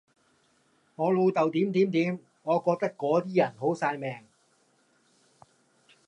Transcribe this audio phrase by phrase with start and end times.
[0.95, 4.25] 我老豆點點點，我覺得嗰啲人好曬命